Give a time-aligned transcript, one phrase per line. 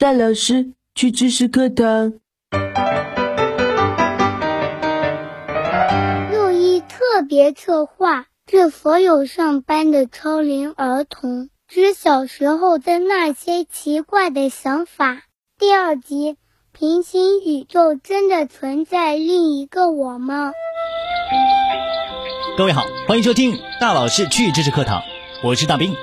[0.00, 2.14] 大老师去知识课堂。
[6.30, 15.20] 六一特别策划，致所有上班的超龄儿童，之小时候的那些奇怪的想法。
[15.58, 16.38] 第二集：
[16.72, 20.52] 平行宇宙真的存在另一个我吗？
[22.56, 25.02] 各位好，欢迎收听大老师去知识课堂，
[25.44, 25.94] 我是大兵。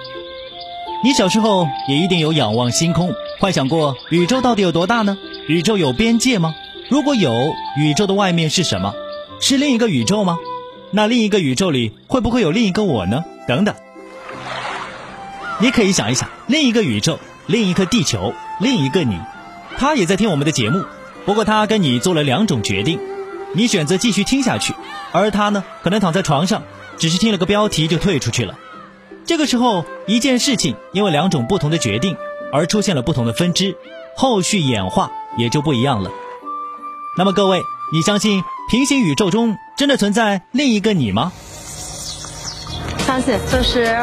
[1.04, 5.18] 你小时候也一定有仰望星空，幻想过宇宙到底有多大呢？
[5.48, 6.55] 宇宙有边界吗？
[6.90, 8.94] 如果有，宇宙的外面是什么？
[9.40, 10.38] 是另一个宇宙吗？
[10.90, 13.23] 那另一个宇宙里会不会有另一个我呢？
[13.48, 13.76] 等等，
[15.59, 19.20] 你可以想一想，另一个宇宙，另一个地球，另一个你，
[19.77, 20.84] 他也在听我们的节目，
[21.26, 22.99] 不过他跟你做了两种决定，
[23.54, 24.73] 你选择继续听下去，
[25.12, 26.63] 而他呢，可能躺在床上，
[26.98, 28.57] 只是听了个标题就退出去了。
[29.27, 32.16] 这个时候，一件事情因为两种不同的决定
[32.54, 33.76] 而出现了不同的分支，
[34.16, 36.12] 后续演化也就不一样了。
[37.18, 37.59] 那么各位，
[37.91, 41.34] 你相信平行宇宙中真的存在另一个你吗？
[43.05, 43.93] 相信，这是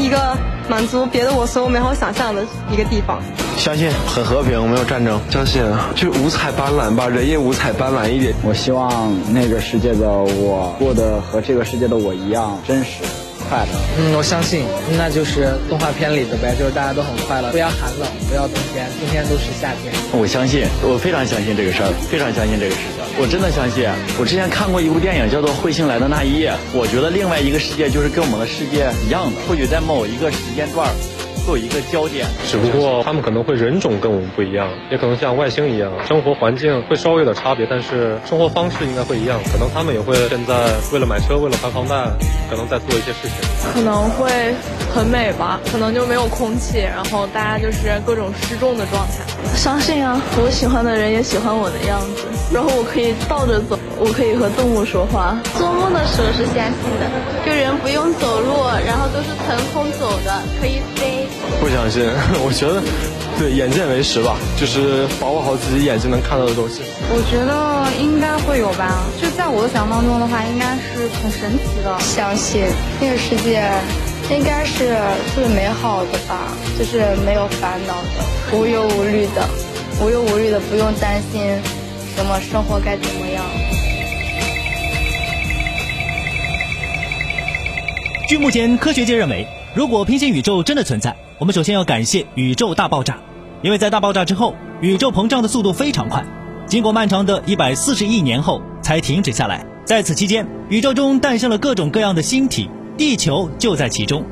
[0.00, 0.36] 一个
[0.68, 3.22] 满足别的我所有美好想象的一个地方。
[3.56, 5.20] 相信很和平，没有战争。
[5.30, 5.62] 相信
[5.94, 8.34] 就是五彩斑斓吧，人也五彩斑斓一点。
[8.42, 13.04] 我希望那个世界的我过得和这个世界的我一样真实。
[13.52, 14.64] 快乐，嗯，我相信
[14.96, 19.92] 那就是动画片里的呗，就是大家都很快乐，不要寒冷，不要冬天，冬天都是夏天。
[20.16, 23.84] 我相信，我非常相信这个事儿，非常相信这个事情，我真的相信。
[24.18, 30.88] 我之前看过一部电影叫做《彗星来的那一夜》，我觉得另外一个世界就是跟我们的世界一样的，或许在某一个时间段。
[31.44, 39.38] 做一个焦点，只不过他们可能会人种跟我们不一样，也可能像外星一样，生活环境会稍微有点差别，但是生活方式应该会一样。
[39.52, 40.54] 可能他们也会现在
[40.92, 41.94] 为了买车，为了还房贷，
[42.50, 43.32] 可能在做一些事情。
[43.74, 44.30] 可能会
[44.94, 49.24] 很美吧，可能就没有空气，然后大家就是各种失重的状态。
[49.56, 55.36] 相信啊，我喜欢的人也喜欢我的样子，然后我可以倒着走，我可以和动物说话。
[55.58, 57.06] 做梦的时候是相信的，
[57.44, 60.91] 就人不用走路，然后都是腾空走的，可以飞。
[61.60, 62.02] 不相信，
[62.44, 62.82] 我觉得，
[63.38, 66.82] 对眼见为实吧，就是把握好自己眼睛能看到的东西。
[67.10, 71.98] 我觉得应该会有吧，就在我的想象当中的话，应该是很神奇的。
[72.00, 72.64] 相信
[73.00, 73.62] 那个世界
[74.30, 74.98] 应该是
[75.34, 79.46] 最美好的吧，就是没有烦恼的，无忧无虑的，
[80.00, 81.40] 无忧无虑的，不用担心
[82.16, 83.44] 什么生活该怎么样。
[88.28, 89.46] 据目前科学界认为。
[89.74, 93.16] 如果平行宇宙真的存在，我们首先要感谢宇宙大爆炸，
[93.62, 96.22] 因为在大爆炸之后，宇宙膨胀的速度非常快，
[96.66, 99.64] 经过漫长的一百四十亿年后才停止下来。
[99.86, 102.68] 在此期间，宇宙中诞生了各种各样的星体，
[102.98, 104.22] 地球就在其中。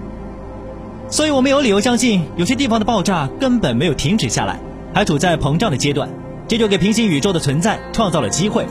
[1.08, 4.60] 所以我们有理由相信，有些地方的爆炸根本没有停止下来，
[4.92, 6.06] 还处在膨胀的阶段，
[6.46, 8.66] 这就给平行宇宙的存在创造了机会。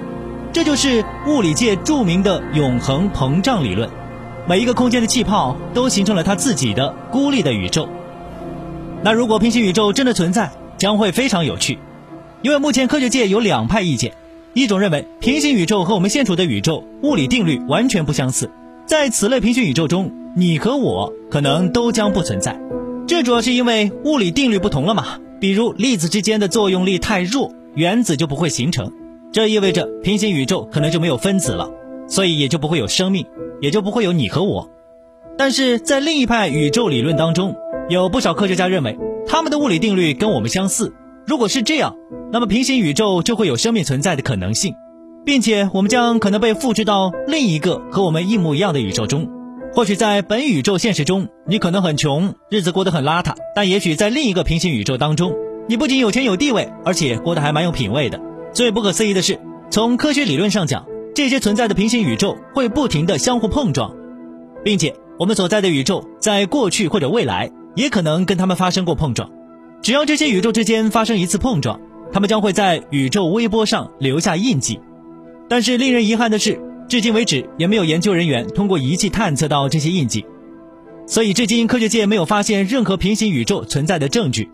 [0.54, 3.90] 这就是物理界著名的永恒膨胀理论。
[4.50, 7.88] 每一个空间的气泡都形成了它自己的孤立的宇宙。
[9.04, 11.78] 那如果平行宇宙真的存在，将会非常有趣。
[12.42, 14.12] 因为目前科学界有两派意见，
[14.56, 18.50] 一种认为平行宇宙和我们现处的宇宙物理定律完全不相似，
[18.88, 22.60] 在此类平行宇宙中，你和我可能都将不存在。
[23.06, 25.20] 这主要是因为物理定律不同了嘛。
[25.40, 28.92] 比如粒子之间的作用力太弱，原子就不会形成，
[29.32, 31.70] 这意味着平行宇宙可能就没有分子了，
[32.08, 33.24] 所以也就不会有生命。
[33.62, 34.70] 也就不会有你和我，
[35.38, 37.56] 但是在另一派宇宙理论当中，
[37.90, 38.98] 有不少科学家认为
[39.28, 40.94] 他们的物理定律跟我们相似。
[41.26, 41.96] 如果是这样，
[42.32, 44.74] 那么平行宇宙就会有生命存在的可能性，
[45.26, 49.30] 并且我们将可能被复制到另一个和我们一模一样的宇宙中。
[49.72, 55.34] 或许在本宇宙现实中，你可能很穷，日子过得很邋遢，但也许在另一个平行宇宙当中，
[55.68, 58.20] 你不仅有钱有地位，而且过得还蛮有品位的。
[58.52, 60.86] 最不可思议的是，从科学理论上讲。
[61.20, 63.94] 这些存在的平行宇宙会不停的相互碰撞，
[64.64, 69.30] 并且我们所在的宇宙在过去或者未来也可能跟他们发生过碰撞。
[69.82, 71.82] 只要这些宇宙之间发生一次碰撞，
[72.14, 74.80] 他们将会在宇宙微波上留下印记。
[75.50, 76.58] 但是令人遗憾的是，
[76.88, 80.26] 至今为止也没有研究人员通过仪器探测到这些印记，
[81.06, 84.50] 所以至今科学界没有发现任何平行宇宙存在的证据。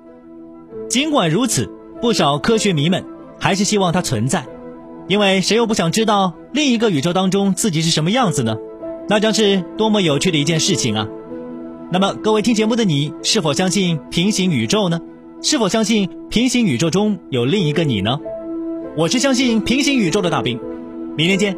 [0.89, 1.69] 尽管如此，
[2.01, 3.06] 不少科学迷们
[3.39, 4.44] 还是希望它存在。
[5.07, 8.55] 因为谁又不想知道另一个宇宙当中自己是什么样子呢？
[9.07, 11.07] 那将是多么有趣的一件事情啊！
[11.91, 14.99] 那么各位听节目的你，是否相信平行宇宙呢？
[15.43, 18.17] 是否相信平行宇宙中有另一个你呢？
[18.97, 20.59] 我是相信平行宇宙的大兵，
[21.15, 21.55] 明天见。